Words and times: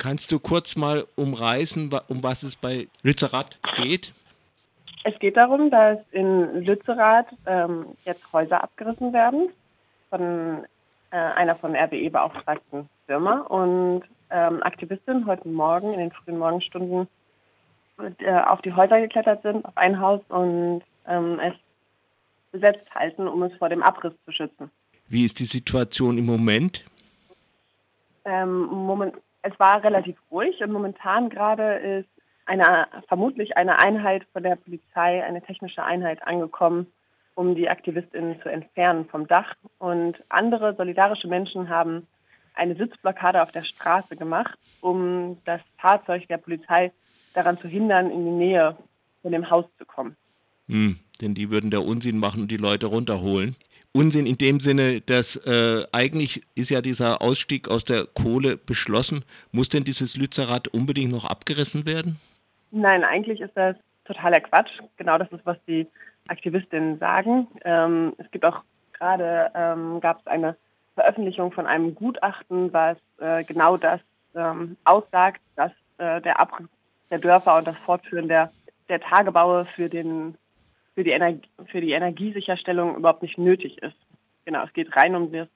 Kannst 0.00 0.32
du 0.32 0.38
kurz 0.38 0.76
mal 0.76 1.06
umreißen, 1.16 1.90
um 2.08 2.22
was 2.22 2.42
es 2.42 2.56
bei 2.56 2.88
Lützerath 3.02 3.58
geht? 3.76 4.14
Es 5.04 5.18
geht 5.18 5.36
darum, 5.36 5.70
dass 5.70 5.98
in 6.10 6.64
Lützerath 6.64 7.26
ähm, 7.44 7.84
jetzt 8.06 8.32
Häuser 8.32 8.64
abgerissen 8.64 9.12
werden 9.12 9.50
von 10.08 10.64
äh, 11.10 11.16
einer 11.16 11.54
von 11.54 11.76
RWE 11.76 12.08
beauftragten 12.08 12.88
Firma 13.04 13.40
und 13.40 14.04
ähm, 14.30 14.62
Aktivistinnen 14.62 15.26
heute 15.26 15.46
Morgen 15.46 15.92
in 15.92 16.00
den 16.00 16.12
frühen 16.12 16.38
Morgenstunden 16.38 17.06
äh, 18.20 18.32
auf 18.32 18.62
die 18.62 18.72
Häuser 18.72 19.02
geklettert 19.02 19.42
sind, 19.42 19.66
auf 19.66 19.76
ein 19.76 20.00
Haus 20.00 20.22
und 20.30 20.80
ähm, 21.08 21.38
es 21.40 21.52
besetzt 22.52 22.86
halten, 22.94 23.28
um 23.28 23.42
es 23.42 23.52
vor 23.58 23.68
dem 23.68 23.82
Abriss 23.82 24.14
zu 24.24 24.32
schützen. 24.32 24.70
Wie 25.08 25.26
ist 25.26 25.38
die 25.40 25.44
Situation 25.44 26.16
im 26.16 26.24
Moment? 26.24 26.86
Ähm, 28.24 28.62
moment 28.64 29.14
es 29.42 29.58
war 29.58 29.82
relativ 29.82 30.16
ruhig 30.30 30.60
und 30.60 30.72
momentan 30.72 31.30
gerade 31.30 31.74
ist 31.74 32.08
eine, 32.46 32.88
vermutlich 33.08 33.56
eine 33.56 33.78
Einheit 33.78 34.26
von 34.32 34.42
der 34.42 34.56
Polizei, 34.56 35.22
eine 35.22 35.42
technische 35.42 35.84
Einheit 35.84 36.22
angekommen, 36.26 36.86
um 37.34 37.54
die 37.54 37.68
AktivistInnen 37.68 38.40
zu 38.42 38.48
entfernen 38.48 39.06
vom 39.06 39.26
Dach. 39.26 39.54
Und 39.78 40.16
andere 40.28 40.74
solidarische 40.74 41.28
Menschen 41.28 41.68
haben 41.68 42.06
eine 42.54 42.74
Sitzblockade 42.74 43.42
auf 43.42 43.52
der 43.52 43.62
Straße 43.62 44.16
gemacht, 44.16 44.58
um 44.80 45.38
das 45.44 45.60
Fahrzeug 45.78 46.26
der 46.28 46.38
Polizei 46.38 46.92
daran 47.34 47.56
zu 47.58 47.68
hindern, 47.68 48.10
in 48.10 48.24
die 48.24 48.32
Nähe 48.32 48.76
von 49.22 49.32
dem 49.32 49.48
Haus 49.48 49.66
zu 49.78 49.84
kommen. 49.84 50.16
Hm, 50.68 50.98
denn 51.20 51.34
die 51.34 51.50
würden 51.50 51.70
da 51.70 51.78
Unsinn 51.78 52.18
machen 52.18 52.42
und 52.42 52.50
die 52.50 52.56
Leute 52.56 52.86
runterholen. 52.86 53.56
Unsinn 53.92 54.26
in 54.26 54.38
dem 54.38 54.60
Sinne, 54.60 55.00
dass 55.00 55.36
äh, 55.46 55.84
eigentlich 55.92 56.42
ist 56.54 56.70
ja 56.70 56.80
dieser 56.80 57.22
Ausstieg 57.22 57.68
aus 57.68 57.84
der 57.84 58.06
Kohle 58.06 58.56
beschlossen. 58.56 59.24
Muss 59.50 59.68
denn 59.68 59.84
dieses 59.84 60.16
Lützerath 60.16 60.68
unbedingt 60.68 61.10
noch 61.10 61.24
abgerissen 61.24 61.86
werden? 61.86 62.16
Nein, 62.70 63.02
eigentlich 63.02 63.40
ist 63.40 63.56
das 63.56 63.76
totaler 64.04 64.40
Quatsch. 64.40 64.70
Genau 64.96 65.18
das 65.18 65.30
ist, 65.32 65.44
was 65.44 65.56
die 65.66 65.88
Aktivistinnen 66.28 66.98
sagen. 66.98 67.48
Ähm, 67.64 68.12
es 68.18 68.30
gibt 68.30 68.44
auch 68.44 68.62
gerade, 68.92 69.50
ähm, 69.54 70.00
gab 70.00 70.20
es 70.20 70.26
eine 70.26 70.56
Veröffentlichung 70.94 71.50
von 71.50 71.66
einem 71.66 71.94
Gutachten, 71.94 72.72
was 72.72 72.96
äh, 73.18 73.42
genau 73.44 73.76
das 73.76 74.00
ähm, 74.34 74.76
aussagt, 74.84 75.40
dass 75.56 75.72
äh, 75.98 76.20
der 76.20 76.38
Abriss 76.38 76.68
der 77.10 77.18
Dörfer 77.18 77.58
und 77.58 77.66
das 77.66 77.76
Fortführen 77.78 78.28
der, 78.28 78.52
der 78.88 79.00
Tagebaue 79.00 79.64
für, 79.64 79.88
den, 79.88 80.36
für, 81.00 81.04
die 81.04 81.12
Energie, 81.12 81.48
für 81.66 81.80
die 81.80 81.92
Energiesicherstellung 81.92 82.96
überhaupt 82.96 83.22
nicht 83.22 83.38
nötig 83.38 83.78
ist. 83.78 83.96
Genau, 84.44 84.62
es 84.64 84.72
geht 84.74 84.94
rein 84.94 85.14
um 85.14 85.32
das 85.32 85.48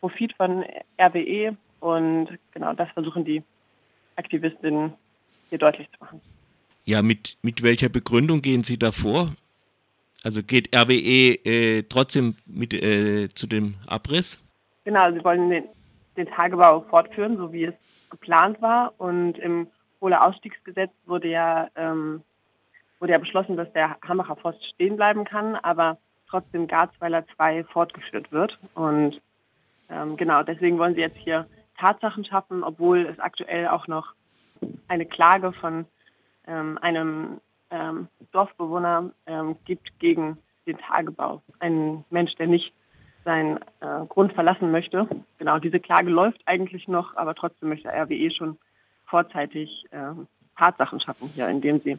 Profit 0.00 0.32
von 0.36 0.64
RWE 1.00 1.56
und 1.78 2.30
genau 2.52 2.72
das 2.72 2.90
versuchen 2.90 3.24
die 3.24 3.44
Aktivistinnen 4.16 4.94
hier 5.50 5.58
deutlich 5.58 5.88
zu 5.92 5.98
machen. 6.00 6.20
Ja, 6.84 7.02
mit, 7.02 7.36
mit 7.42 7.62
welcher 7.62 7.88
Begründung 7.88 8.42
gehen 8.42 8.64
Sie 8.64 8.76
da 8.76 8.90
vor? 8.90 9.32
Also 10.24 10.42
geht 10.42 10.74
RWE 10.74 11.38
äh, 11.44 11.82
trotzdem 11.88 12.34
mit, 12.46 12.74
äh, 12.74 13.28
zu 13.28 13.46
dem 13.46 13.74
Abriss? 13.86 14.42
Genau, 14.82 15.12
sie 15.12 15.22
wollen 15.22 15.48
den, 15.48 15.64
den 16.16 16.26
Tagebau 16.26 16.80
fortführen, 16.90 17.36
so 17.36 17.52
wie 17.52 17.66
es 17.66 17.74
geplant 18.10 18.60
war. 18.60 18.94
Und 18.98 19.38
im 19.38 19.68
Kohleausstiegsgesetz 20.00 20.90
wurde 21.06 21.28
ja, 21.28 21.70
ähm, 21.76 22.24
wurde 23.00 23.12
ja 23.12 23.18
beschlossen, 23.18 23.56
dass 23.56 23.72
der 23.72 23.96
Hambacher 24.06 24.36
Forst 24.36 24.64
stehen 24.64 24.96
bleiben 24.96 25.24
kann, 25.24 25.56
aber 25.56 25.98
trotzdem 26.28 26.66
Garzweiler 26.66 27.26
2 27.36 27.64
fortgeführt 27.64 28.30
wird. 28.32 28.58
Und 28.74 29.20
ähm, 29.88 30.16
genau, 30.16 30.42
deswegen 30.42 30.78
wollen 30.78 30.94
sie 30.94 31.00
jetzt 31.00 31.16
hier 31.16 31.46
Tatsachen 31.78 32.24
schaffen, 32.24 32.62
obwohl 32.62 33.06
es 33.06 33.18
aktuell 33.18 33.68
auch 33.68 33.86
noch 33.86 34.14
eine 34.88 35.06
Klage 35.06 35.52
von 35.52 35.86
ähm, 36.46 36.78
einem 36.78 37.40
ähm, 37.70 38.08
Dorfbewohner 38.32 39.10
ähm, 39.26 39.56
gibt 39.64 39.98
gegen 39.98 40.38
den 40.66 40.78
Tagebau. 40.78 41.42
Ein 41.60 42.04
Mensch, 42.10 42.34
der 42.36 42.46
nicht 42.46 42.72
seinen 43.24 43.58
äh, 43.80 44.06
Grund 44.08 44.32
verlassen 44.32 44.70
möchte. 44.70 45.06
Genau, 45.38 45.58
diese 45.58 45.80
Klage 45.80 46.10
läuft 46.10 46.40
eigentlich 46.46 46.88
noch, 46.88 47.16
aber 47.16 47.34
trotzdem 47.34 47.68
möchte 47.68 47.88
RWE 47.88 48.30
schon 48.30 48.58
vorzeitig 49.06 49.86
äh, 49.90 50.12
Tatsachen 50.56 51.00
schaffen 51.00 51.28
hier, 51.28 51.48
indem 51.48 51.80
sie 51.80 51.98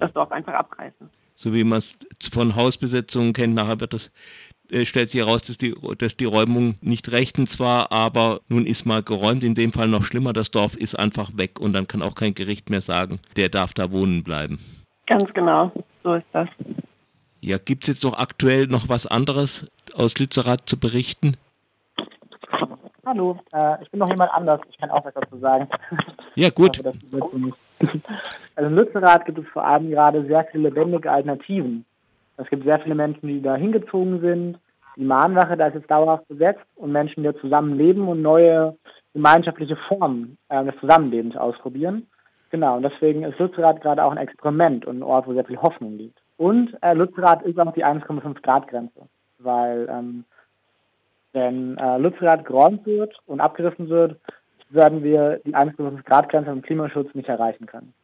das 0.00 0.12
Dorf 0.12 0.30
einfach 0.32 0.54
abreißen. 0.54 1.10
So 1.34 1.54
wie 1.54 1.64
man 1.64 1.78
es 1.78 1.96
von 2.32 2.56
Hausbesetzungen 2.56 3.32
kennt, 3.32 3.54
nachher 3.54 3.80
wird 3.80 3.92
das 3.92 4.10
äh, 4.70 4.84
stellt 4.84 5.10
sich 5.10 5.20
heraus, 5.20 5.42
dass 5.42 5.56
die, 5.56 5.74
dass 5.98 6.16
die 6.16 6.26
Räumung 6.26 6.74
nicht 6.80 7.10
rechtens 7.10 7.58
war, 7.58 7.90
aber 7.90 8.40
nun 8.48 8.66
ist 8.66 8.84
mal 8.84 9.02
geräumt, 9.02 9.42
in 9.42 9.54
dem 9.54 9.72
Fall 9.72 9.88
noch 9.88 10.04
schlimmer, 10.04 10.32
das 10.32 10.50
Dorf 10.50 10.76
ist 10.76 10.98
einfach 10.98 11.30
weg 11.36 11.58
und 11.58 11.72
dann 11.72 11.86
kann 11.86 12.02
auch 12.02 12.14
kein 12.14 12.34
Gericht 12.34 12.68
mehr 12.70 12.82
sagen, 12.82 13.18
der 13.36 13.48
darf 13.48 13.72
da 13.72 13.90
wohnen 13.92 14.22
bleiben. 14.24 14.58
Ganz 15.06 15.32
genau, 15.32 15.72
so 16.02 16.14
ist 16.14 16.26
das. 16.32 16.48
Ja, 17.40 17.56
gibt 17.56 17.84
es 17.84 17.88
jetzt 17.88 18.04
doch 18.04 18.18
aktuell 18.18 18.66
noch 18.66 18.88
was 18.88 19.06
anderes 19.06 19.70
aus 19.94 20.18
Lützerath 20.18 20.68
zu 20.68 20.78
berichten? 20.78 21.36
Hallo, 23.06 23.40
äh, 23.52 23.82
ich 23.82 23.90
bin 23.90 24.00
noch 24.00 24.10
jemand 24.10 24.30
anders, 24.32 24.60
ich 24.68 24.76
kann 24.76 24.90
auch 24.90 25.04
was 25.04 25.14
dazu 25.14 25.38
sagen. 25.38 25.66
Ja, 26.34 26.50
gut. 26.50 26.78
Hoffe, 26.78 27.52
also 28.56 28.70
in 28.70 28.76
Lützerath 28.76 29.24
gibt 29.24 29.38
es 29.38 29.46
vor 29.48 29.64
allem 29.64 29.90
gerade 29.90 30.24
sehr 30.26 30.44
viele 30.50 30.68
lebendige 30.68 31.10
Alternativen. 31.10 31.84
Es 32.36 32.48
gibt 32.48 32.64
sehr 32.64 32.80
viele 32.80 32.94
Menschen, 32.94 33.28
die 33.28 33.42
da 33.42 33.56
hingezogen 33.56 34.20
sind. 34.20 34.58
Die 34.96 35.04
Mahnwache, 35.04 35.56
da 35.56 35.68
ist 35.68 35.74
jetzt 35.74 35.90
dauerhaft 35.90 36.26
besetzt 36.28 36.64
und 36.76 36.92
Menschen, 36.92 37.22
die 37.22 37.34
zusammenleben 37.40 38.08
und 38.08 38.22
neue 38.22 38.76
gemeinschaftliche 39.14 39.76
Formen 39.76 40.38
äh, 40.48 40.64
des 40.64 40.74
Zusammenlebens 40.80 41.36
ausprobieren. 41.36 42.06
Genau, 42.50 42.76
und 42.76 42.82
deswegen 42.82 43.24
ist 43.24 43.38
Lützerath 43.38 43.80
gerade 43.80 44.02
auch 44.02 44.10
ein 44.12 44.18
Experiment 44.18 44.86
und 44.86 44.98
ein 44.98 45.02
Ort, 45.02 45.26
wo 45.26 45.34
sehr 45.34 45.44
viel 45.44 45.60
Hoffnung 45.60 45.98
liegt. 45.98 46.18
Und 46.36 46.76
äh, 46.82 46.94
Lützerath 46.94 47.42
ist 47.42 47.58
auch 47.58 47.72
die 47.72 47.84
1,5 47.84 48.42
Grad 48.42 48.68
Grenze, 48.68 49.02
weil 49.38 49.88
ähm, 49.90 50.24
wenn 51.32 51.76
äh, 51.78 51.98
Lützerath 51.98 52.44
geräumt 52.44 52.86
wird 52.86 53.18
und 53.26 53.40
abgerissen 53.40 53.88
wird, 53.88 54.18
werden 54.70 55.02
wir 55.02 55.40
die 55.44 55.54
1,5 55.54 56.04
Grad 56.04 56.28
Grenze 56.28 56.50
im 56.50 56.62
Klimaschutz 56.62 57.14
nicht 57.14 57.28
erreichen 57.28 57.66
können. 57.66 57.94